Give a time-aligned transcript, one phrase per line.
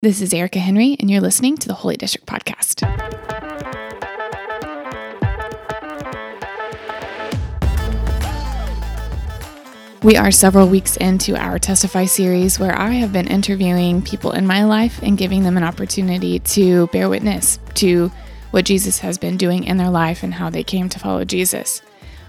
[0.00, 2.84] This is Erica Henry, and you're listening to the Holy District Podcast.
[10.04, 14.46] We are several weeks into our Testify series where I have been interviewing people in
[14.46, 18.12] my life and giving them an opportunity to bear witness to
[18.52, 21.82] what Jesus has been doing in their life and how they came to follow Jesus.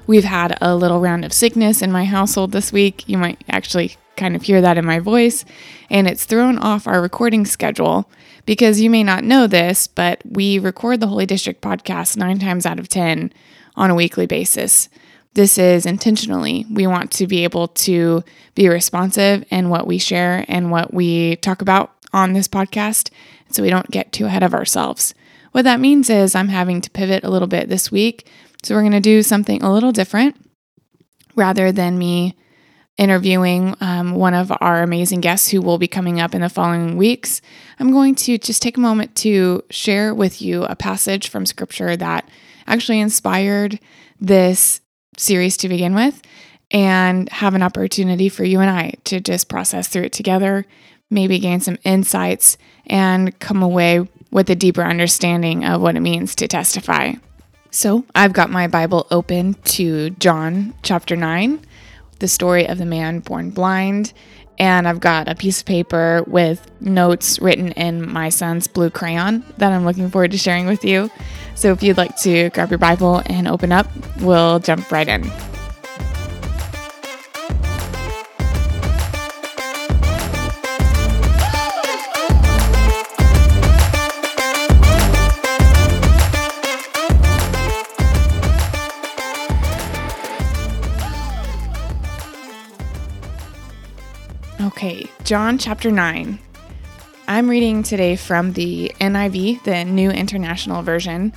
[0.07, 3.07] We've had a little round of sickness in my household this week.
[3.07, 5.45] You might actually kind of hear that in my voice,
[5.89, 8.09] and it's thrown off our recording schedule
[8.45, 12.66] because you may not know this, but we record the Holy District podcast nine times
[12.66, 13.31] out of 10
[13.75, 14.89] on a weekly basis.
[15.34, 16.66] This is intentionally.
[16.71, 18.23] We want to be able to
[18.55, 23.11] be responsive in what we share and what we talk about on this podcast
[23.52, 25.13] so we don't get too ahead of ourselves.
[25.52, 28.27] What that means is I'm having to pivot a little bit this week.
[28.63, 30.36] So we're going to do something a little different
[31.36, 32.36] rather than me
[32.99, 36.98] interviewing um, one of our amazing guests who will be coming up in the following
[36.98, 37.41] weeks,
[37.80, 41.95] I'm going to just take a moment to share with you a passage from scripture
[41.95, 42.30] that
[42.67, 43.80] actually inspired
[44.20, 44.81] this
[45.17, 46.22] series to begin with
[46.72, 50.66] and have an opportunity for you and I to just process through it together,
[51.09, 56.36] maybe gain some insights, and come away with a deeper understanding of what it means
[56.36, 57.14] to testify.
[57.72, 61.64] So, I've got my Bible open to John chapter 9
[62.20, 64.14] the story of the man born blind.
[64.58, 69.44] And I've got a piece of paper with notes written in my son's blue crayon
[69.58, 71.09] that I'm looking forward to sharing with you.
[71.56, 73.88] So if you'd like to grab your Bible and open up,
[74.20, 75.31] we'll jump right in.
[94.80, 96.39] Okay, John chapter 9.
[97.27, 101.33] I'm reading today from the NIV, the New International Version.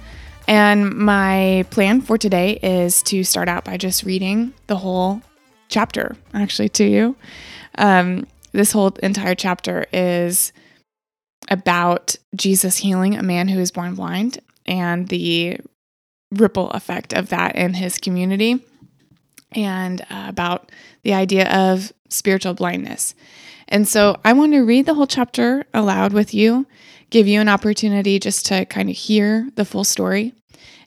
[0.46, 5.22] And my plan for today is to start out by just reading the whole
[5.68, 7.16] chapter, actually, to you.
[7.78, 10.52] Um, this whole entire chapter is
[11.50, 15.58] about Jesus healing a man who is born blind and the
[16.30, 18.64] ripple effect of that in his community,
[19.50, 20.70] and uh, about
[21.02, 23.14] the idea of spiritual blindness.
[23.68, 26.66] And so I want to read the whole chapter aloud with you,
[27.10, 30.34] give you an opportunity just to kind of hear the full story.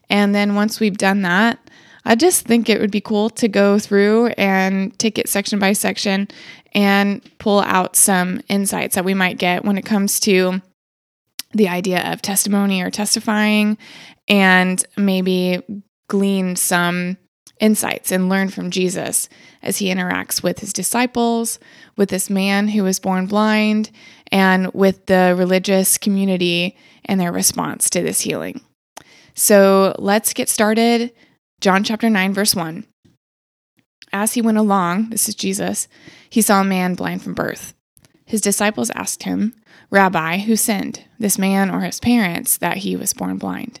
[0.08, 1.58] And then once we've done that,
[2.04, 5.72] I just think it would be cool to go through and take it section by
[5.72, 6.28] section
[6.72, 10.62] and pull out some insights that we might get when it comes to
[11.52, 13.76] the idea of testimony or testifying
[14.28, 15.60] and maybe
[16.08, 17.16] glean some
[17.60, 19.28] insights and learn from Jesus
[19.62, 21.58] as he interacts with his disciples,
[21.96, 23.90] with this man who was born blind,
[24.30, 28.60] and with the religious community and their response to this healing.
[29.34, 31.12] So let's get started.
[31.60, 32.86] John chapter 9, verse 1.
[34.12, 35.88] As he went along, this is Jesus,
[36.30, 37.74] he saw a man blind from birth.
[38.24, 39.54] His disciples asked him,
[39.90, 43.80] Rabbi, who sinned, this man or his parents, that he was born blind?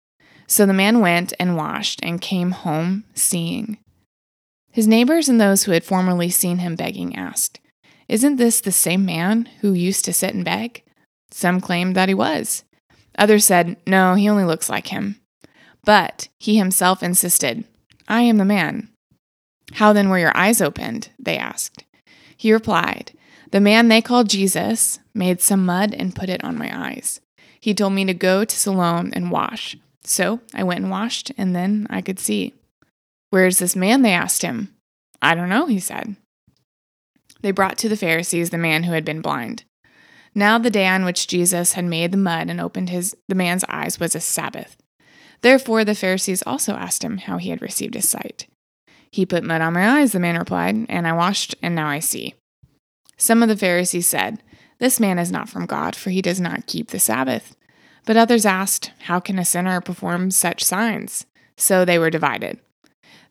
[0.51, 3.77] So the man went and washed and came home seeing.
[4.69, 7.61] His neighbors and those who had formerly seen him begging asked,
[8.09, 10.83] Isn't this the same man who used to sit and beg?
[11.31, 12.65] Some claimed that he was.
[13.17, 15.21] Others said, No, he only looks like him.
[15.85, 17.63] But he himself insisted,
[18.09, 18.89] I am the man.
[19.75, 21.11] How then were your eyes opened?
[21.17, 21.85] They asked.
[22.35, 23.13] He replied,
[23.51, 27.21] The man they called Jesus made some mud and put it on my eyes.
[27.61, 29.77] He told me to go to Siloam and wash.
[30.03, 32.53] So I went and washed, and then I could see.
[33.29, 34.01] Where is this man?
[34.01, 34.73] They asked him.
[35.21, 36.15] I don't know, he said.
[37.41, 39.63] They brought to the Pharisees the man who had been blind.
[40.33, 43.65] Now the day on which Jesus had made the mud and opened his the man's
[43.67, 44.77] eyes was a Sabbath.
[45.41, 48.47] Therefore the Pharisees also asked him how he had received his sight.
[49.11, 51.99] He put mud on my eyes, the man replied, and I washed, and now I
[51.99, 52.35] see.
[53.17, 54.41] Some of the Pharisees said,
[54.79, 57.55] This man is not from God, for he does not keep the Sabbath.
[58.05, 61.25] But others asked, How can a sinner perform such signs?
[61.57, 62.59] So they were divided.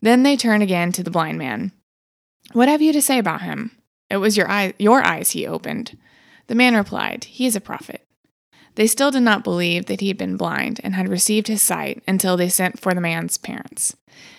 [0.01, 1.73] Then they turned again to the blind man.
[2.53, 3.73] What have you to say about him?
[4.09, 5.97] It was your, eye, your eyes he opened.
[6.47, 8.07] The man replied, He is a prophet.
[8.77, 12.03] They still did not believe that he had been blind and had received his sight
[12.07, 13.97] until they sent for the man's parents.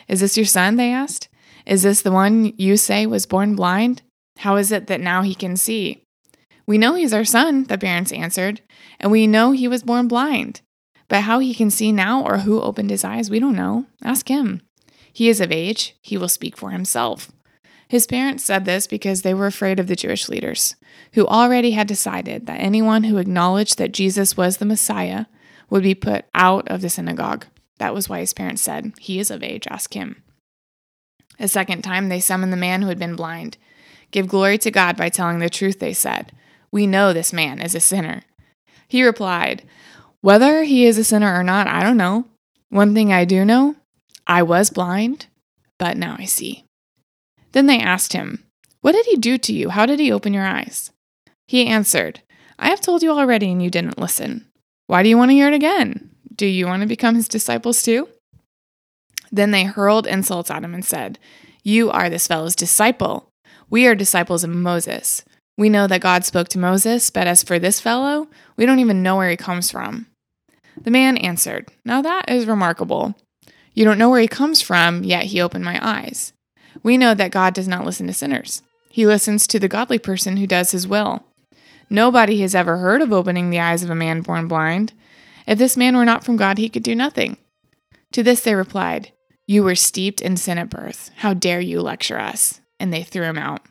[0.07, 0.78] Is this your son?
[0.78, 1.28] They asked.
[1.66, 4.01] Is this the one you say was born blind?
[4.39, 6.04] How is it that now he can see?
[6.65, 8.61] We know he's our son, the parents answered,
[8.99, 10.61] and we know he was born blind.
[11.07, 13.85] But how he can see now or who opened his eyes, we don't know.
[14.03, 14.61] Ask him.
[15.11, 17.31] He is of age, he will speak for himself.
[17.87, 20.77] His parents said this because they were afraid of the Jewish leaders,
[21.13, 25.25] who already had decided that anyone who acknowledged that Jesus was the Messiah
[25.69, 27.47] would be put out of the synagogue.
[27.79, 30.23] That was why his parents said, He is of age, ask him.
[31.39, 33.57] A second time, they summoned the man who had been blind.
[34.11, 36.31] Give glory to God by telling the truth, they said.
[36.71, 38.23] We know this man is a sinner.
[38.88, 39.63] He replied,
[40.21, 42.25] Whether he is a sinner or not, I don't know.
[42.69, 43.75] One thing I do know
[44.25, 45.27] I was blind,
[45.77, 46.65] but now I see.
[47.51, 48.45] Then they asked him,
[48.81, 49.69] What did he do to you?
[49.69, 50.91] How did he open your eyes?
[51.47, 52.21] He answered,
[52.57, 54.47] I have told you already and you didn't listen.
[54.88, 56.12] Why do you want to hear it again?
[56.35, 58.07] Do you want to become his disciples too?
[59.31, 61.19] Then they hurled insults at him and said,
[61.63, 63.29] You are this fellow's disciple.
[63.69, 65.23] We are disciples of Moses.
[65.61, 68.27] We know that God spoke to Moses, but as for this fellow,
[68.57, 70.07] we don't even know where he comes from.
[70.75, 73.13] The man answered, Now that is remarkable.
[73.75, 76.33] You don't know where he comes from, yet he opened my eyes.
[76.81, 78.63] We know that God does not listen to sinners.
[78.89, 81.27] He listens to the godly person who does his will.
[81.91, 84.93] Nobody has ever heard of opening the eyes of a man born blind.
[85.45, 87.37] If this man were not from God, he could do nothing.
[88.13, 89.11] To this they replied,
[89.45, 91.11] You were steeped in sin at birth.
[91.17, 92.61] How dare you lecture us?
[92.79, 93.61] And they threw him out.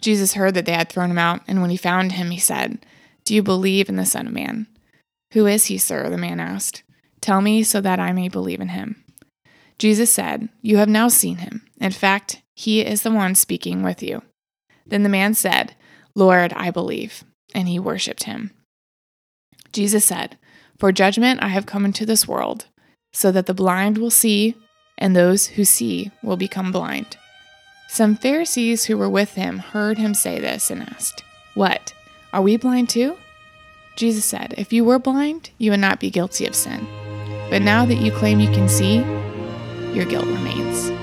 [0.00, 2.84] Jesus heard that they had thrown him out, and when he found him, he said,
[3.24, 4.66] Do you believe in the Son of Man?
[5.32, 6.08] Who is he, sir?
[6.08, 6.82] The man asked.
[7.20, 9.04] Tell me so that I may believe in him.
[9.78, 11.66] Jesus said, You have now seen him.
[11.80, 14.22] In fact, he is the one speaking with you.
[14.86, 15.74] Then the man said,
[16.14, 17.24] Lord, I believe.
[17.54, 18.52] And he worshipped him.
[19.72, 20.38] Jesus said,
[20.78, 22.66] For judgment I have come into this world,
[23.12, 24.56] so that the blind will see,
[24.98, 27.16] and those who see will become blind.
[27.92, 31.92] Some Pharisees who were with him heard him say this and asked, What?
[32.32, 33.16] Are we blind too?
[33.96, 36.86] Jesus said, If you were blind, you would not be guilty of sin.
[37.50, 38.98] But now that you claim you can see,
[39.92, 40.99] your guilt remains.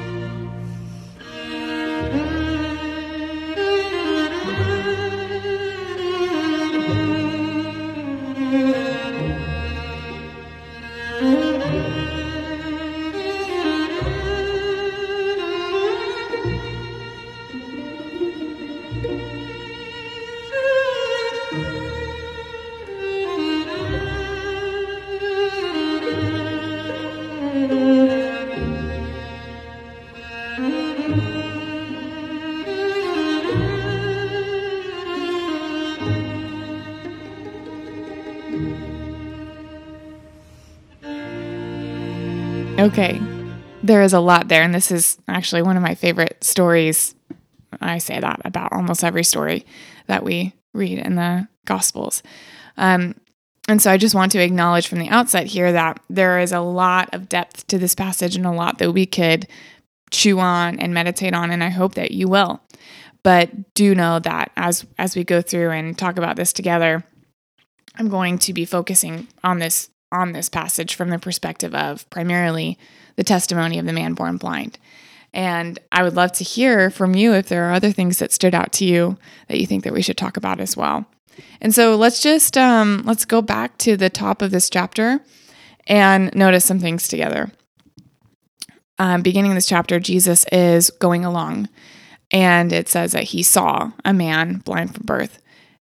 [42.97, 43.21] Okay.
[43.83, 44.63] There is a lot there.
[44.63, 47.13] And this is actually one of my favorite stories.
[47.79, 49.67] I say that about almost every story
[50.07, 52.23] that we read in the Gospels.
[52.75, 53.13] Um,
[53.67, 56.59] and so I just want to acknowledge from the outset here that there is a
[56.59, 59.47] lot of depth to this passage and a lot that we could
[60.09, 61.51] chew on and meditate on.
[61.51, 62.61] And I hope that you will.
[63.21, 67.03] But do know that as as we go through and talk about this together,
[67.93, 72.77] I'm going to be focusing on this on this passage from the perspective of primarily
[73.15, 74.77] the testimony of the man born blind.
[75.33, 78.55] And I would love to hear from you if there are other things that stood
[78.55, 81.05] out to you that you think that we should talk about as well.
[81.61, 85.19] And so let's just um, let's go back to the top of this chapter
[85.85, 87.51] and notice some things together.
[88.99, 91.69] Um, beginning this chapter, Jesus is going along,
[92.31, 95.39] and it says that he saw a man blind from birth.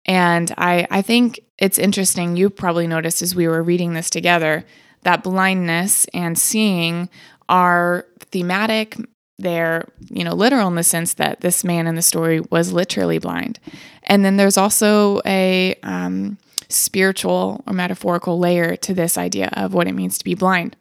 [0.09, 2.35] And I, I think it's interesting.
[2.35, 4.65] You probably noticed as we were reading this together
[5.03, 7.09] that blindness and seeing
[7.47, 8.97] are thematic.
[9.37, 13.19] They're, you know, literal in the sense that this man in the story was literally
[13.19, 13.59] blind.
[14.03, 16.39] And then there's also a um,
[16.69, 20.75] spiritual or metaphorical layer to this idea of what it means to be blind.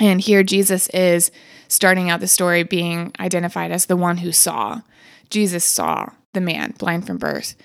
[0.00, 1.30] And here Jesus is
[1.68, 4.80] starting out the story being identified as the one who saw.
[5.28, 7.56] Jesus saw the man blind from birth.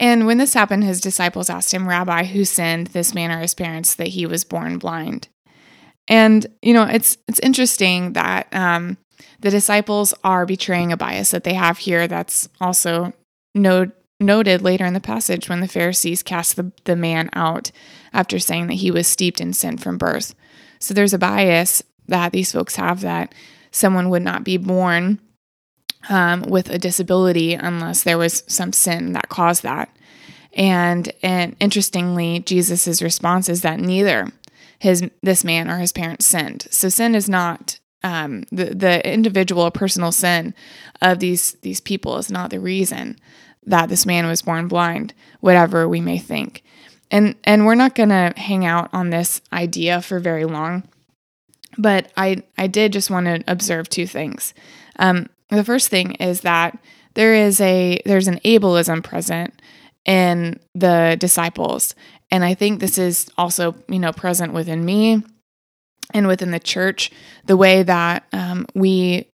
[0.00, 3.54] And when this happened, his disciples asked him, Rabbi, who sinned, this man or his
[3.54, 5.28] parents, that he was born blind?
[6.08, 8.98] And, you know, it's it's interesting that um,
[9.40, 13.12] the disciples are betraying a bias that they have here that's also
[13.54, 17.70] note, noted later in the passage when the Pharisees cast the, the man out
[18.12, 20.34] after saying that he was steeped in sin from birth.
[20.78, 23.34] So there's a bias that these folks have that
[23.70, 25.20] someone would not be born
[26.08, 29.94] um, with a disability unless there was some sin that caused that.
[30.52, 34.30] And and interestingly, Jesus's response is that neither
[34.78, 36.66] his this man or his parents sinned.
[36.70, 40.54] So sin is not um, the the individual personal sin
[41.02, 43.18] of these these people is not the reason
[43.66, 46.62] that this man was born blind, whatever we may think.
[47.10, 50.84] And and we're not going to hang out on this idea for very long.
[51.76, 54.54] But I I did just want to observe two things.
[54.98, 56.78] Um, the first thing is that
[57.14, 59.60] there is a there's an ableism present
[60.04, 61.94] in the disciples.
[62.30, 65.22] And I think this is also, you know, present within me
[66.12, 67.10] and within the church,
[67.46, 69.30] the way that um, we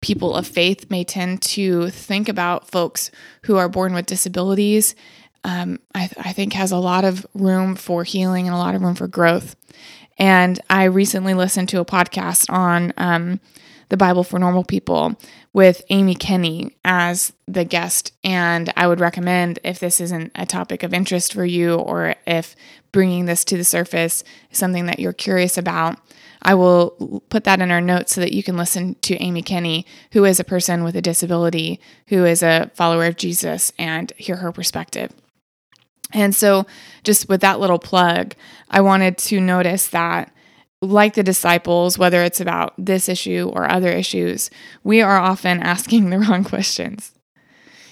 [0.00, 3.10] people of faith may tend to think about folks
[3.44, 4.94] who are born with disabilities,
[5.42, 8.74] um, I, th- I, think has a lot of room for healing and a lot
[8.74, 9.56] of room for growth.
[10.18, 13.40] And I recently listened to a podcast on um,
[13.88, 15.18] the Bible for Normal People
[15.56, 18.12] with Amy Kenny as the guest.
[18.22, 22.54] And I would recommend if this isn't a topic of interest for you or if
[22.92, 25.98] bringing this to the surface is something that you're curious about,
[26.42, 29.86] I will put that in our notes so that you can listen to Amy Kenny,
[30.12, 34.36] who is a person with a disability, who is a follower of Jesus, and hear
[34.36, 35.10] her perspective.
[36.12, 36.66] And so,
[37.02, 38.34] just with that little plug,
[38.68, 40.30] I wanted to notice that
[40.82, 44.50] like the disciples, whether it's about this issue or other issues,
[44.84, 47.12] we are often asking the wrong questions.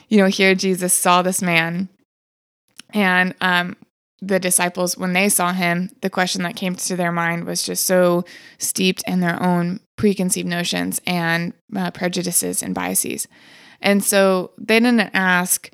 [0.08, 1.88] You know, here Jesus saw this man,
[2.92, 3.76] and um,
[4.20, 7.84] the disciples, when they saw him, the question that came to their mind was just
[7.84, 8.24] so
[8.58, 13.26] steeped in their own preconceived notions and uh, prejudices and biases.
[13.80, 15.70] And so they didn't ask,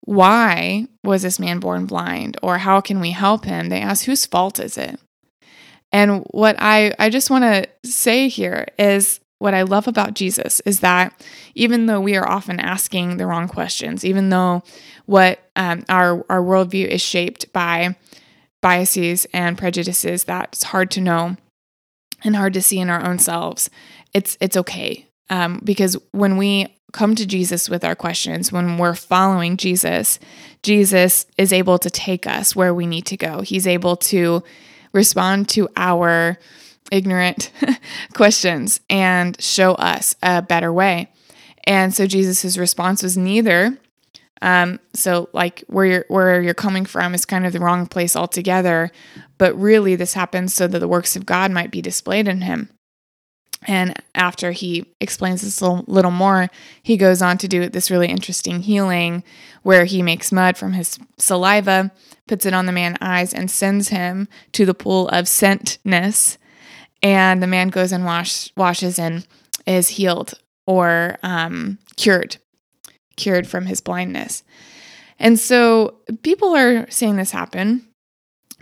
[0.00, 3.68] why was this man born blind or how can we help him?
[3.68, 4.98] They asked, whose fault is it?
[5.92, 10.60] And what I, I just want to say here is what I love about Jesus
[10.60, 11.20] is that
[11.54, 14.62] even though we are often asking the wrong questions, even though
[15.06, 17.96] what um, our our worldview is shaped by
[18.60, 21.36] biases and prejudices that's hard to know
[22.22, 23.68] and hard to see in our own selves,
[24.14, 28.94] it's it's okay um, because when we come to Jesus with our questions, when we're
[28.94, 30.20] following Jesus,
[30.62, 33.40] Jesus is able to take us where we need to go.
[33.40, 34.44] He's able to
[34.92, 36.38] respond to our
[36.90, 37.50] ignorant
[38.14, 41.10] questions and show us a better way.
[41.64, 43.78] And so Jesus' response was neither.
[44.42, 48.16] Um, so like where you're where you're coming from is kind of the wrong place
[48.16, 48.90] altogether.
[49.38, 52.68] But really this happens so that the works of God might be displayed in him.
[53.66, 56.48] And after he explains this a little more,
[56.82, 59.22] he goes on to do this really interesting healing
[59.62, 61.92] where he makes mud from his saliva,
[62.26, 66.38] puts it on the man's eyes, and sends him to the pool of scentness.
[67.02, 69.26] And the man goes and wash, washes and
[69.66, 70.34] is healed
[70.66, 72.36] or um, cured,
[73.16, 74.42] cured from his blindness.
[75.18, 77.86] And so people are seeing this happen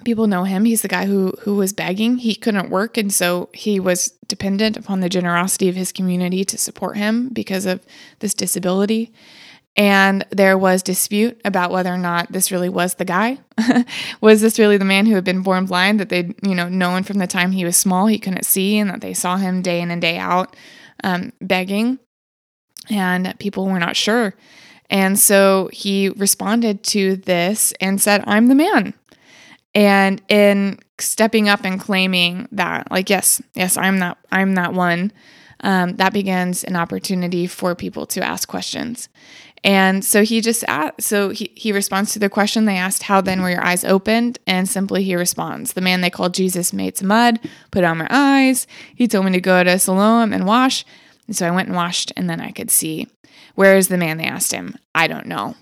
[0.04, 0.64] people know him.
[0.64, 2.18] He's the guy who who was begging.
[2.18, 6.58] He couldn't work and so he was dependent upon the generosity of his community to
[6.58, 7.84] support him because of
[8.20, 9.12] this disability.
[9.76, 13.38] And there was dispute about whether or not this really was the guy.
[14.20, 17.02] was this really the man who had been born blind that they'd, you know, known
[17.02, 19.80] from the time he was small he couldn't see and that they saw him day
[19.80, 20.56] in and day out
[21.04, 21.98] um, begging?
[22.90, 24.34] And people were not sure.
[24.90, 28.92] And so he responded to this and said, I'm the man.
[29.74, 35.12] And in stepping up and claiming that, like, yes, yes, I'm that, I'm that one,
[35.60, 39.08] um, that begins an opportunity for people to ask questions.
[39.62, 43.20] And so he just asked, so he, he responds to the question they asked, How
[43.20, 44.38] then were your eyes opened?
[44.46, 48.06] And simply he responds, The man they called Jesus made some mud, put on my
[48.10, 48.66] eyes.
[48.94, 50.84] He told me to go to Siloam and wash.
[51.26, 53.06] And so I went and washed, and then I could see.
[53.54, 54.16] Where is the man?
[54.16, 54.76] They asked him.
[54.94, 55.54] I don't know.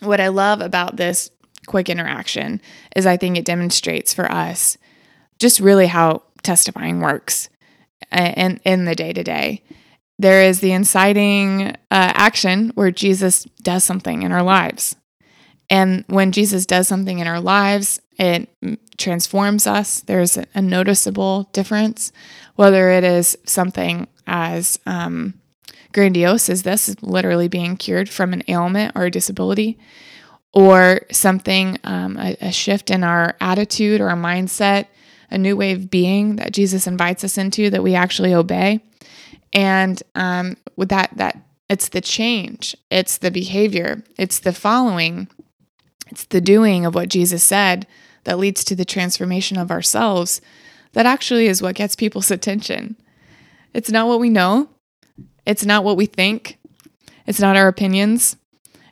[0.00, 1.30] What I love about this
[1.66, 2.60] quick interaction
[2.96, 4.78] is I think it demonstrates for us
[5.38, 7.48] just really how testifying works
[8.12, 9.62] in, in the day to day.
[10.18, 14.96] There is the inciting uh, action where Jesus does something in our lives.
[15.70, 18.48] And when Jesus does something in our lives, it
[18.98, 20.00] transforms us.
[20.00, 22.12] There's a noticeable difference,
[22.56, 25.40] whether it is something as um,
[25.92, 29.78] grandiose as this, literally being cured from an ailment or a disability,
[30.52, 34.86] or something, um, a, a shift in our attitude or our mindset,
[35.30, 38.80] a new way of being that Jesus invites us into that we actually obey.
[39.52, 41.38] And um, with that, that
[41.68, 45.28] it's the change, it's the behavior, it's the following,
[46.08, 47.86] it's the doing of what Jesus said
[48.24, 50.40] that leads to the transformation of ourselves.
[50.92, 52.96] That actually is what gets people's attention.
[53.72, 54.68] It's not what we know,
[55.46, 56.58] It's not what we think,
[57.26, 58.36] it's not our opinions,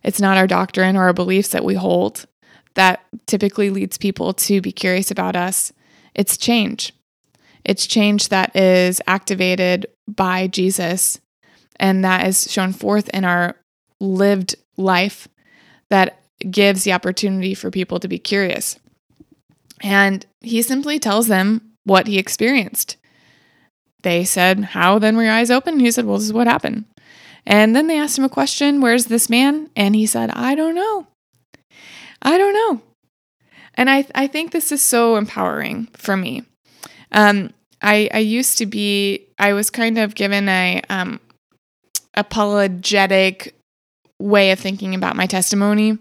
[0.02, 2.26] it's not our doctrine or our beliefs that we hold
[2.74, 5.72] that typically leads people to be curious about us.
[6.14, 6.92] It's change.
[7.64, 11.20] It's change that is activated by Jesus
[11.76, 13.56] and that is shown forth in our
[14.00, 15.28] lived life
[15.90, 18.78] that gives the opportunity for people to be curious.
[19.82, 22.96] And he simply tells them what he experienced.
[24.02, 25.80] They said, How then were your eyes open?
[25.80, 26.84] he said, Well, this is what happened.
[27.46, 29.70] And then they asked him a question, Where's this man?
[29.76, 31.06] And he said, I don't know.
[32.22, 32.82] I don't know.
[33.74, 36.44] And I, I think this is so empowering for me.
[37.12, 41.20] Um, I, I used to be, I was kind of given a um,
[42.14, 43.54] apologetic
[44.18, 45.96] way of thinking about my testimony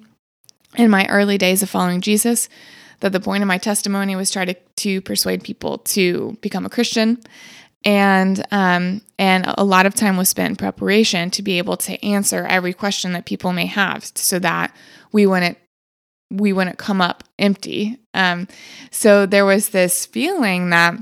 [0.75, 2.49] in my early days of following Jesus.
[3.01, 6.69] That the point of my testimony was try to, to persuade people to become a
[6.69, 7.19] Christian
[7.85, 12.03] and um, and a lot of time was spent in preparation to be able to
[12.05, 14.75] answer every question that people may have, so that
[15.11, 15.57] we wouldn't
[16.29, 17.97] we wouldn't come up empty.
[18.13, 18.47] Um,
[18.91, 20.95] so there was this feeling that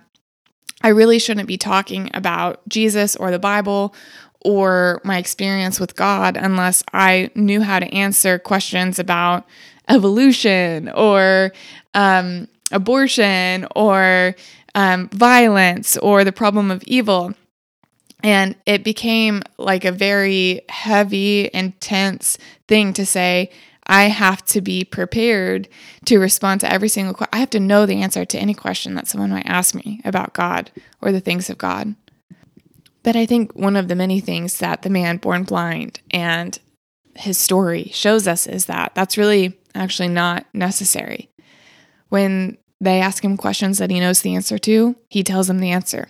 [0.81, 3.95] I really shouldn't be talking about Jesus or the Bible
[4.41, 9.47] or my experience with God unless I knew how to answer questions about
[9.89, 11.51] evolution or
[11.95, 14.35] um, abortion or
[14.75, 17.33] um, violence or the problem of evil.
[18.23, 23.51] And it became like a very heavy, intense thing to say,
[23.87, 25.67] I have to be prepared
[26.05, 27.29] to respond to every single question.
[27.33, 30.33] I have to know the answer to any question that someone might ask me about
[30.33, 31.95] God or the things of God.
[33.03, 36.57] But I think one of the many things that the man born blind and
[37.15, 41.29] his story shows us is that that's really actually not necessary.
[42.09, 45.71] When they ask him questions that he knows the answer to, he tells them the
[45.71, 46.09] answer.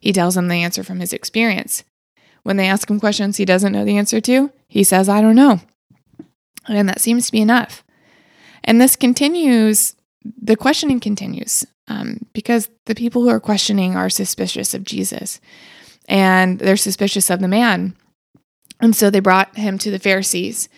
[0.00, 1.84] He tells them the answer from his experience.
[2.42, 5.36] When they ask him questions he doesn't know the answer to, he says, I don't
[5.36, 5.60] know.
[6.68, 7.84] And that seems to be enough.
[8.64, 9.94] And this continues,
[10.24, 15.40] the questioning continues um, because the people who are questioning are suspicious of Jesus
[16.08, 17.96] and they're suspicious of the man.
[18.80, 20.68] And so they brought him to the Pharisees.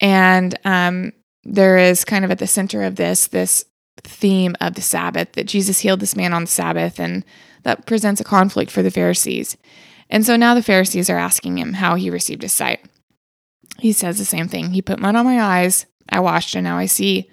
[0.00, 1.12] And um,
[1.44, 3.64] there is kind of at the center of this, this
[4.02, 7.24] theme of the Sabbath that Jesus healed this man on the Sabbath, and
[7.62, 9.56] that presents a conflict for the Pharisees.
[10.10, 12.84] And so now the Pharisees are asking him how he received his sight.
[13.78, 14.72] He says the same thing.
[14.72, 17.30] He put mud on my eyes, I washed, and now I see.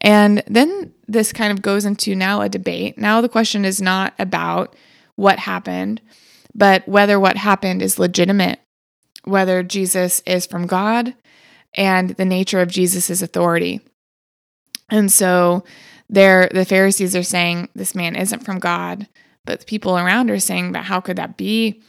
[0.00, 2.98] And then this kind of goes into now a debate.
[2.98, 4.74] Now the question is not about
[5.14, 6.00] what happened,
[6.54, 8.58] but whether what happened is legitimate,
[9.24, 11.14] whether Jesus is from God,
[11.74, 13.80] and the nature of Jesus' authority.
[14.90, 15.64] And so
[16.08, 19.08] there the Pharisees are saying this man isn't from God,
[19.44, 21.82] but the people around are saying, but how could that be?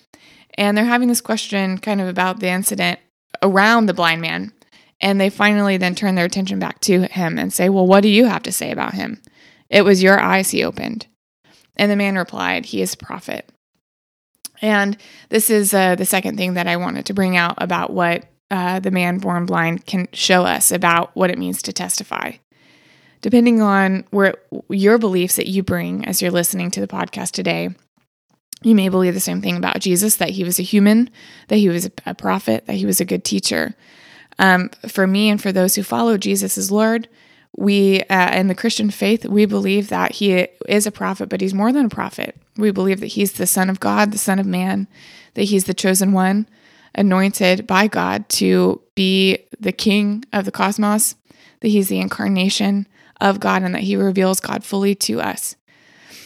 [0.55, 2.99] And they're having this question kind of about the incident
[3.41, 4.53] around the blind man.
[5.01, 8.09] And they finally then turn their attention back to him and say, Well, what do
[8.09, 9.21] you have to say about him?
[9.69, 11.07] It was your eyes he opened.
[11.75, 13.49] And the man replied, He is a prophet.
[14.61, 14.95] And
[15.27, 18.79] this is uh, the second thing that I wanted to bring out about what uh,
[18.79, 22.33] the man born blind can show us about what it means to testify
[23.23, 24.35] depending on where
[24.69, 27.69] your beliefs that you bring as you're listening to the podcast today,
[28.61, 31.09] you may believe the same thing about Jesus that he was a human,
[31.47, 33.75] that he was a prophet, that he was a good teacher.
[34.39, 37.07] Um, for me and for those who follow Jesus as Lord,
[37.55, 41.53] we uh, in the Christian faith, we believe that he is a prophet, but he's
[41.53, 42.35] more than a prophet.
[42.57, 44.87] We believe that he's the Son of God, the Son of Man,
[45.35, 46.47] that he's the chosen one,
[46.93, 51.15] anointed by God to be the King of the cosmos,
[51.61, 52.85] that he's the incarnation
[53.21, 55.55] of God and that he reveals God fully to us.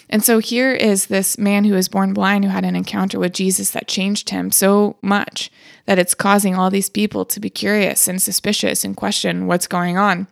[0.09, 3.33] And so here is this man who was born blind who had an encounter with
[3.33, 5.51] Jesus that changed him so much
[5.85, 9.97] that it's causing all these people to be curious and suspicious and question what's going
[9.97, 10.27] on.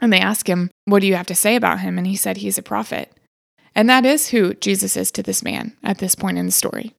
[0.00, 1.96] And they ask him, What do you have to say about him?
[1.96, 3.12] And he said, He's a prophet.
[3.74, 6.94] And that is who Jesus is to this man at this point in the story.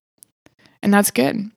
[0.82, 1.52] And that's good.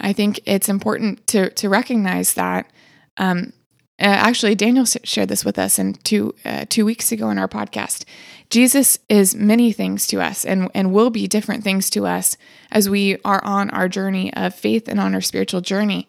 [0.00, 2.70] I think it's important to, to recognize that
[3.16, 3.52] um,
[4.00, 7.46] uh, actually, Daniel shared this with us in two uh, two weeks ago in our
[7.46, 8.04] podcast.
[8.50, 12.36] Jesus is many things to us, and and will be different things to us
[12.72, 16.08] as we are on our journey of faith and on our spiritual journey.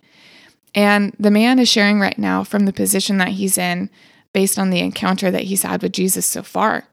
[0.74, 3.92] And the man is sharing right now from the position that he's in,
[4.34, 6.88] based on the encounter that he's had with Jesus so far.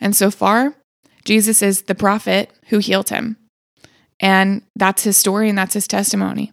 [0.00, 0.76] And so far,
[1.24, 3.36] Jesus is the prophet who healed him,
[4.20, 6.52] and that's his story and that's his testimony.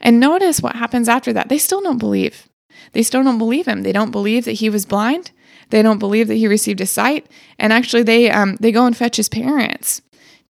[0.00, 1.48] And notice what happens after that.
[1.48, 2.48] They still don't believe.
[2.92, 3.82] They still don't believe him.
[3.82, 5.30] They don't believe that he was blind.
[5.70, 7.26] They don't believe that he received a sight.
[7.58, 10.02] And actually, they um, they go and fetch his parents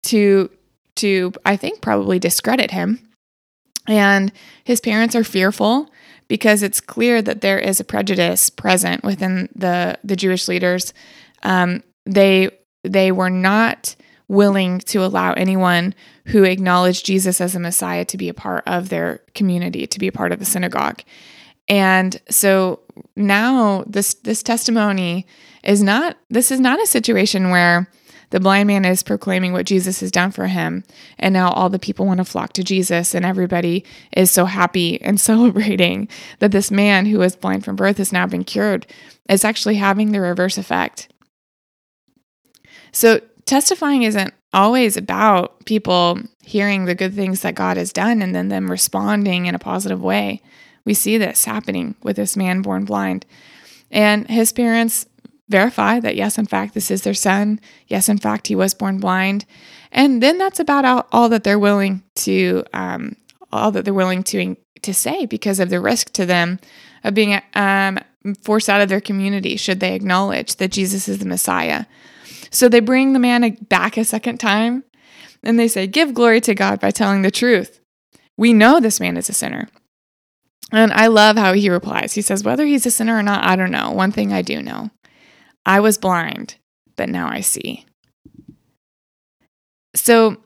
[0.03, 0.49] to
[0.95, 3.07] to, I think, probably discredit him.
[3.87, 4.31] And
[4.63, 5.89] his parents are fearful
[6.27, 10.93] because it's clear that there is a prejudice present within the, the Jewish leaders.
[11.43, 12.49] Um, they
[12.83, 13.95] they were not
[14.27, 15.95] willing to allow anyone
[16.27, 20.07] who acknowledged Jesus as a Messiah to be a part of their community, to be
[20.07, 21.01] a part of the synagogue.
[21.67, 22.79] And so
[23.15, 25.27] now this this testimony
[25.63, 27.89] is not this is not a situation where
[28.29, 30.83] the blind man is proclaiming what Jesus has done for him
[31.17, 35.01] and now all the people want to flock to Jesus and everybody is so happy
[35.01, 36.07] and celebrating
[36.39, 38.85] that this man who was blind from birth has now been cured.
[39.29, 41.09] It's actually having the reverse effect.
[42.91, 48.33] So testifying isn't always about people hearing the good things that God has done and
[48.33, 50.41] then them responding in a positive way.
[50.87, 53.25] We see this happening with this man born blind.
[53.91, 55.05] And his parents
[55.49, 57.59] verify that, yes, in fact, this is their son.
[57.87, 59.43] Yes, in fact, he was born blind.
[59.91, 63.17] And then that's about all, all that they're willing to, um,
[63.51, 66.57] all that they're willing to, to say because of the risk to them
[67.03, 67.99] of being um,
[68.41, 71.83] forced out of their community should they acknowledge that Jesus is the Messiah.
[72.49, 74.85] So they bring the man back a second time
[75.43, 77.81] and they say, Give glory to God by telling the truth.
[78.37, 79.67] We know this man is a sinner.
[80.71, 82.13] And I love how he replies.
[82.13, 83.91] He says, Whether he's a sinner or not, I don't know.
[83.91, 84.91] One thing I do know
[85.65, 86.55] I was blind,
[86.95, 87.85] but now I see.
[89.95, 90.37] So,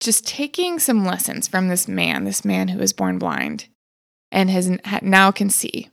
[0.00, 3.66] just taking some lessons from this man, this man who was born blind
[4.32, 4.70] and has
[5.02, 5.88] now can see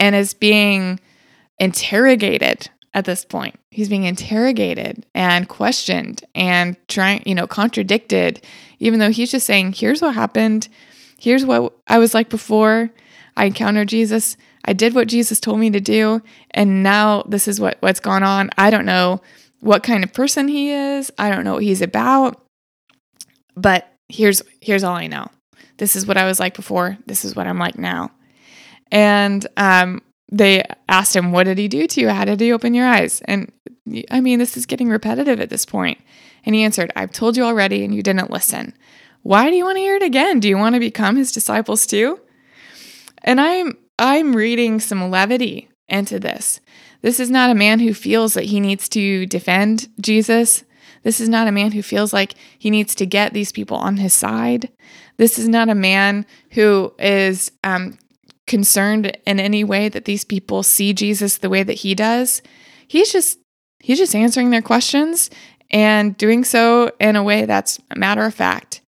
[0.00, 1.00] and is being
[1.58, 3.58] interrogated at this point.
[3.70, 8.44] He's being interrogated and questioned and trying, you know, contradicted,
[8.78, 10.68] even though he's just saying, here's what happened.
[11.18, 12.90] Here's what I was like before
[13.36, 14.36] I encountered Jesus.
[14.64, 16.22] I did what Jesus told me to do.
[16.52, 18.50] And now this is what, what's gone on.
[18.56, 19.20] I don't know
[19.60, 21.10] what kind of person he is.
[21.18, 22.40] I don't know what he's about.
[23.56, 25.28] But here's here's all I know.
[25.78, 26.98] This is what I was like before.
[27.06, 28.10] This is what I'm like now.
[28.90, 32.08] And um, they asked him, What did he do to you?
[32.08, 33.20] How did he open your eyes?
[33.24, 33.50] And
[34.10, 35.98] I mean, this is getting repetitive at this point.
[36.44, 38.74] And he answered, I've told you already and you didn't listen.
[39.22, 40.40] Why do you want to hear it again?
[40.40, 42.20] Do you want to become his disciples too?
[43.22, 46.60] And I'm I'm reading some levity into this.
[47.02, 50.64] This is not a man who feels that he needs to defend Jesus.
[51.02, 53.96] This is not a man who feels like he needs to get these people on
[53.96, 54.68] his side.
[55.16, 57.98] This is not a man who is um,
[58.46, 62.42] concerned in any way that these people see Jesus the way that he does.
[62.86, 63.38] He's just
[63.80, 65.30] he's just answering their questions
[65.70, 68.80] and doing so in a way that's matter of fact.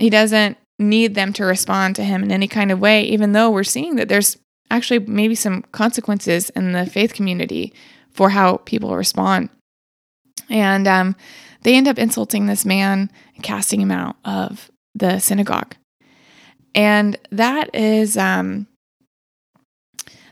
[0.00, 3.50] He doesn't need them to respond to him in any kind of way, even though
[3.50, 4.38] we're seeing that there's
[4.70, 7.72] actually maybe some consequences in the faith community
[8.12, 9.50] for how people respond.
[10.48, 11.16] And um,
[11.62, 15.76] they end up insulting this man and casting him out of the synagogue.
[16.74, 18.66] And that is um,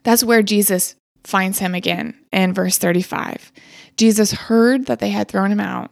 [0.02, 3.52] that's where Jesus finds him again in verse 35.
[3.96, 5.90] Jesus heard that they had thrown him out,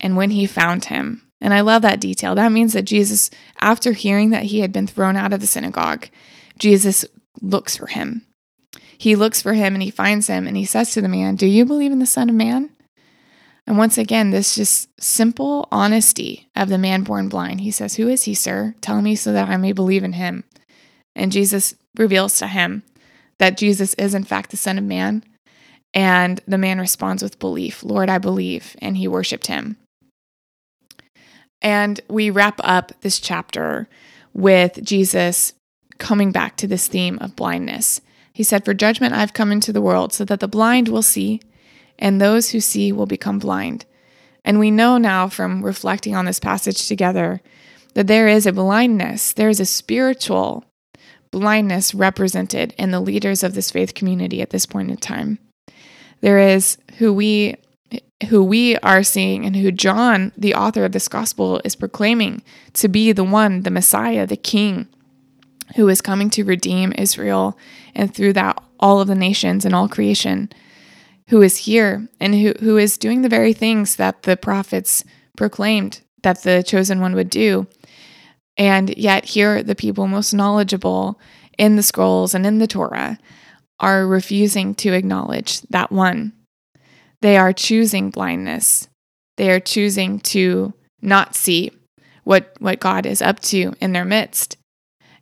[0.00, 2.34] and when he found him, and I love that detail.
[2.34, 3.28] That means that Jesus,
[3.60, 6.08] after hearing that he had been thrown out of the synagogue,
[6.58, 7.04] Jesus
[7.42, 8.26] looks for him.
[8.96, 11.46] He looks for him and he finds him and he says to the man, Do
[11.46, 12.70] you believe in the Son of Man?
[13.66, 17.60] And once again, this just simple honesty of the man born blind.
[17.60, 18.74] He says, Who is he, sir?
[18.80, 20.44] Tell me so that I may believe in him.
[21.14, 22.84] And Jesus reveals to him
[23.36, 25.22] that Jesus is, in fact, the Son of Man.
[25.92, 28.76] And the man responds with belief Lord, I believe.
[28.80, 29.76] And he worshiped him.
[31.64, 33.88] And we wrap up this chapter
[34.34, 35.54] with Jesus
[35.96, 38.02] coming back to this theme of blindness.
[38.34, 41.40] He said, For judgment I've come into the world, so that the blind will see,
[41.98, 43.86] and those who see will become blind.
[44.44, 47.40] And we know now from reflecting on this passage together
[47.94, 50.64] that there is a blindness, there is a spiritual
[51.30, 55.38] blindness represented in the leaders of this faith community at this point in time.
[56.20, 57.56] There is who we
[58.28, 62.42] who we are seeing and who John, the author of this gospel, is proclaiming
[62.74, 64.88] to be the one, the Messiah, the King,
[65.76, 67.58] who is coming to redeem Israel
[67.94, 70.50] and through that all of the nations and all creation,
[71.28, 75.04] who is here and who, who is doing the very things that the prophets
[75.36, 77.66] proclaimed that the chosen one would do.
[78.56, 81.18] And yet, here, the people most knowledgeable
[81.58, 83.18] in the scrolls and in the Torah
[83.80, 86.32] are refusing to acknowledge that one
[87.24, 88.86] they are choosing blindness.
[89.38, 91.72] They are choosing to not see
[92.24, 94.58] what, what God is up to in their midst.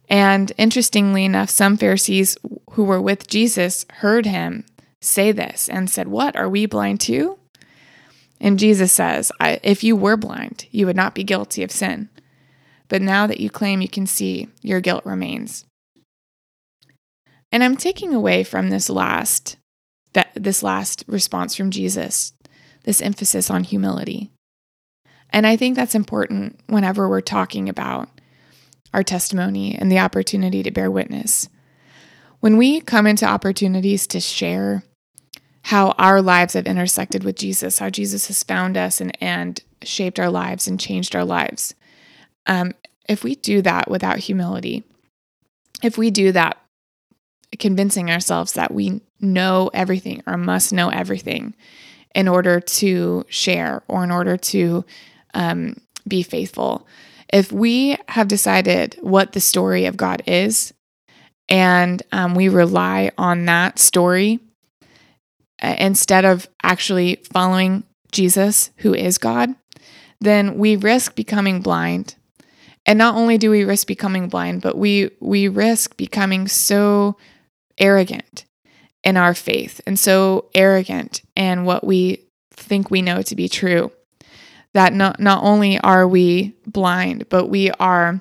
[0.08, 2.36] And interestingly enough, some Pharisees
[2.72, 4.66] who were with Jesus heard him
[5.00, 6.34] say this and said, What?
[6.34, 7.38] Are we blind too?
[8.40, 12.08] And Jesus says, If you were blind, you would not be guilty of sin.
[12.88, 15.66] But now that you claim you can see, your guilt remains.
[17.52, 19.56] And I'm taking away from this last
[20.12, 22.32] that this last response from Jesus,
[22.84, 24.30] this emphasis on humility.
[25.30, 28.08] And I think that's important whenever we're talking about
[28.92, 31.48] our testimony and the opportunity to bear witness.
[32.40, 34.82] When we come into opportunities to share
[35.62, 40.18] how our lives have intersected with Jesus, how Jesus has found us and, and shaped
[40.18, 41.74] our lives and changed our lives,
[42.46, 42.72] um,
[43.08, 44.84] if we do that without humility,
[45.82, 46.58] if we do that
[47.58, 51.54] convincing ourselves that we know everything or must know everything
[52.14, 54.84] in order to share or in order to
[55.34, 56.86] um, be faithful.
[57.32, 60.74] If we have decided what the story of God is
[61.48, 64.40] and um, we rely on that story
[65.62, 69.54] uh, instead of actually following Jesus, who is God,
[70.20, 72.16] then we risk becoming blind.
[72.84, 77.16] And not only do we risk becoming blind, but we we risk becoming so
[77.78, 78.44] arrogant
[79.04, 83.90] in our faith and so arrogant in what we think we know to be true
[84.74, 88.20] that not, not only are we blind, but we are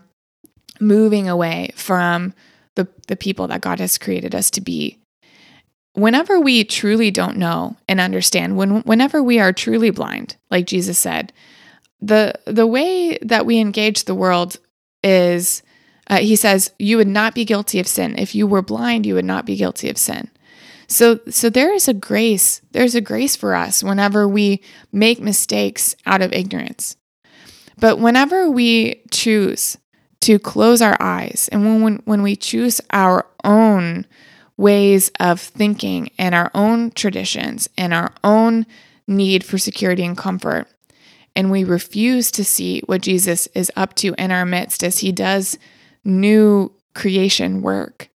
[0.79, 2.33] moving away from
[2.75, 4.97] the, the people that God has created us to be.
[5.93, 10.97] Whenever we truly don't know and understand, when whenever we are truly blind, like Jesus
[10.97, 11.33] said,
[12.01, 14.57] the the way that we engage the world
[15.03, 15.61] is
[16.07, 19.13] uh, he says you would not be guilty of sin if you were blind you
[19.13, 20.29] would not be guilty of sin
[20.91, 25.95] so so there is a grace there's a grace for us whenever we make mistakes
[26.05, 26.95] out of ignorance
[27.79, 29.77] but whenever we choose
[30.19, 34.05] to close our eyes and when when, when we choose our own
[34.57, 38.65] ways of thinking and our own traditions and our own
[39.07, 40.67] need for security and comfort
[41.35, 45.11] and we refuse to see what Jesus is up to in our midst as he
[45.11, 45.57] does
[46.03, 48.10] new creation work.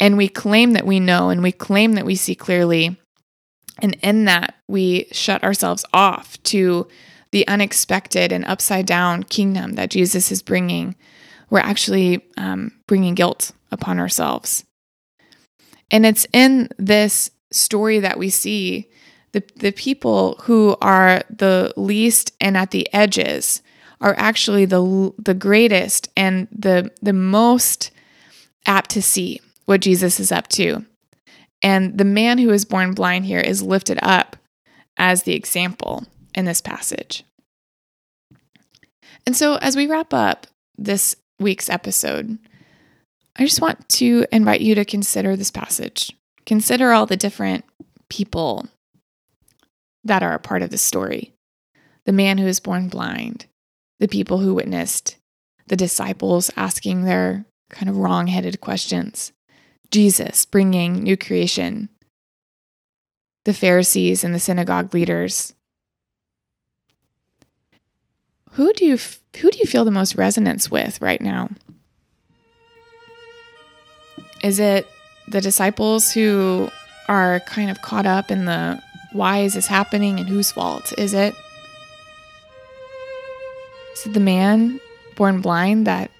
[0.00, 2.96] And we claim that we know and we claim that we see clearly.
[3.80, 6.86] And in that, we shut ourselves off to
[7.30, 10.94] the unexpected and upside down kingdom that Jesus is bringing.
[11.50, 14.64] We're actually um, bringing guilt upon ourselves.
[15.90, 18.88] And it's in this story that we see
[19.32, 23.62] the, the people who are the least and at the edges
[24.00, 27.90] are actually the the greatest and the the most
[28.64, 30.82] apt to see what Jesus is up to.
[31.60, 34.34] And the man who is born blind here is lifted up
[34.96, 37.22] as the example in this passage.
[39.26, 40.46] And so as we wrap up
[40.78, 42.38] this week's episode,
[43.36, 46.12] I just want to invite you to consider this passage.
[46.46, 47.66] Consider all the different
[48.08, 48.68] people
[50.02, 51.34] that are a part of the story.
[52.06, 53.44] The man who is born blind,
[54.00, 55.16] the people who witnessed
[55.66, 59.32] the disciples asking their kind of wrong headed questions,
[59.90, 61.88] Jesus bringing new creation,
[63.44, 65.54] the Pharisees and the synagogue leaders.
[68.52, 68.98] Who do you
[69.40, 71.50] who do you feel the most resonance with right now?
[74.42, 74.86] Is it
[75.28, 76.70] the disciples who
[77.08, 78.80] are kind of caught up in the
[79.12, 81.34] why is this happening and whose fault is it?
[83.94, 84.80] Is it the man
[85.16, 86.10] born blind that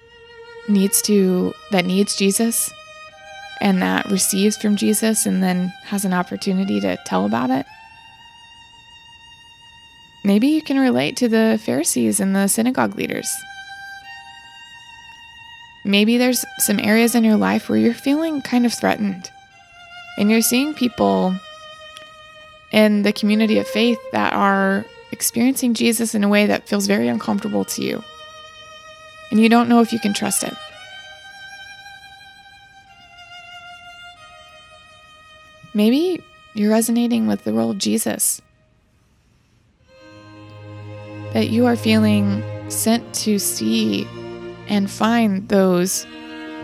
[0.67, 2.71] needs to that needs Jesus
[3.61, 7.65] and that receives from Jesus and then has an opportunity to tell about it?
[10.23, 13.33] Maybe you can relate to the Pharisees and the synagogue leaders.
[15.85, 19.31] Maybe there's some areas in your life where you're feeling kind of threatened
[20.17, 21.35] and you're seeing people
[22.71, 27.07] in the community of faith that are experiencing Jesus in a way that feels very
[27.07, 28.03] uncomfortable to you.
[29.31, 30.53] And you don't know if you can trust it.
[35.79, 36.21] Maybe
[36.55, 38.41] you're resonating with the role of Jesus.
[41.31, 44.05] That you are feeling sent to see
[44.67, 46.03] and find those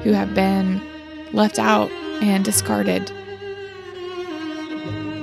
[0.04, 0.82] who have been
[1.32, 1.90] left out
[2.22, 3.10] and discarded.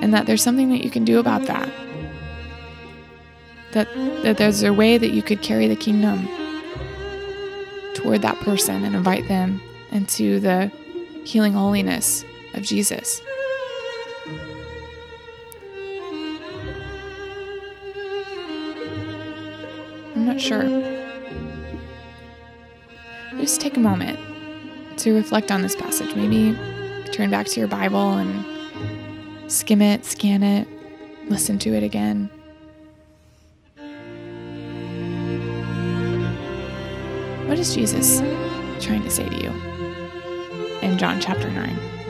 [0.01, 1.69] And that there's something that you can do about that
[3.73, 3.89] that,
[4.23, 6.27] that there's a way that you could carry the kingdom
[7.93, 10.73] toward that person and invite them into the
[11.27, 12.25] healing holiness
[12.55, 13.21] of Jesus.
[20.33, 20.63] not sure.
[23.39, 24.19] Just take a moment
[24.99, 26.15] to reflect on this passage.
[26.15, 26.57] Maybe
[27.13, 30.67] turn back to your Bible and skim it, scan it,
[31.29, 32.31] listen to it again.
[37.47, 38.21] What is Jesus
[38.81, 39.51] trying to say to you
[40.81, 42.02] in John chapter 9?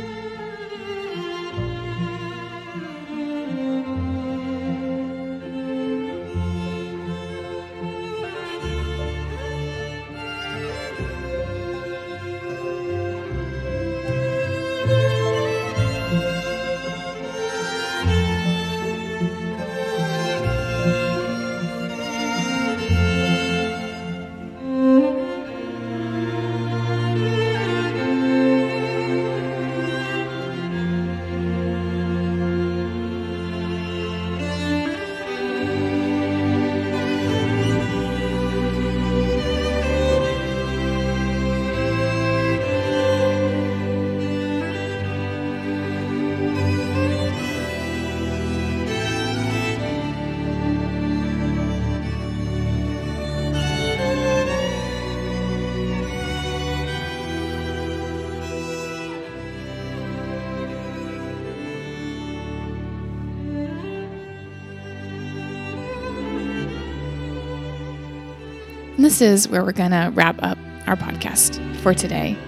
[69.03, 72.39] And this is where we're going to wrap up our podcast for today.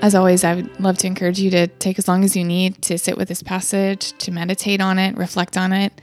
[0.00, 2.80] As always, I would love to encourage you to take as long as you need
[2.84, 6.00] to sit with this passage, to meditate on it, reflect on it,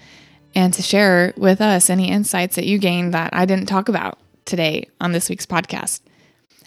[0.53, 4.19] and to share with us any insights that you gained that I didn't talk about
[4.45, 6.01] today on this week's podcast.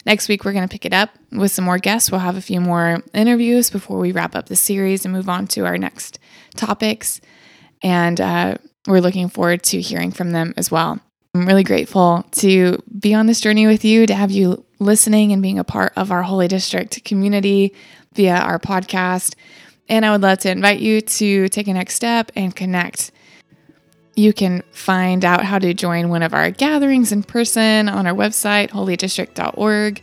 [0.05, 2.11] Next week, we're going to pick it up with some more guests.
[2.11, 5.47] We'll have a few more interviews before we wrap up the series and move on
[5.47, 6.19] to our next
[6.57, 7.21] topics.
[7.81, 10.99] And uh, we're looking forward to hearing from them as well.
[11.37, 15.39] I'm really grateful to be on this journey with you, to have you listening and
[15.39, 17.75] being a part of our Holy District community
[18.13, 19.35] via our podcast.
[19.87, 23.11] And I would love to invite you to take a next step and connect.
[24.15, 28.15] You can find out how to join one of our gatherings in person on our
[28.15, 30.01] website, holydistrict.org.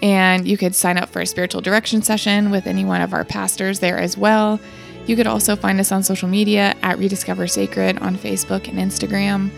[0.00, 3.26] And you could sign up for a spiritual direction session with any one of our
[3.26, 4.58] pastors there as well.
[5.06, 9.50] You could also find us on social media at Rediscover Sacred on Facebook and Instagram.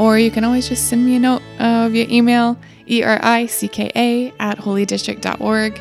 [0.00, 2.56] Or you can always just send me a note uh, via email,
[2.88, 5.80] E-R-I-C-K-A at holydistrict.org.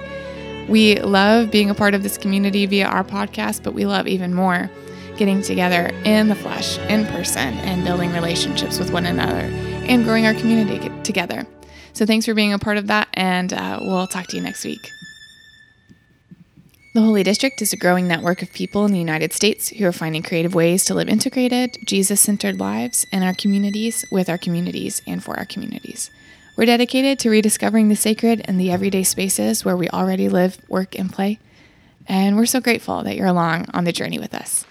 [0.68, 4.34] We love being a part of this community via our podcast, but we love even
[4.34, 4.70] more
[5.16, 9.48] getting together in the flesh, in person, and building relationships with one another
[9.88, 11.48] and growing our community together.
[11.94, 14.66] So thanks for being a part of that, and uh, we'll talk to you next
[14.66, 14.92] week.
[16.92, 19.92] The Holy District is a growing network of people in the United States who are
[19.92, 25.00] finding creative ways to live integrated, Jesus centered lives in our communities, with our communities,
[25.06, 26.10] and for our communities.
[26.58, 30.98] We're dedicated to rediscovering the sacred in the everyday spaces where we already live, work,
[30.98, 31.38] and play.
[32.08, 34.66] And we're so grateful that you're along on the journey with us.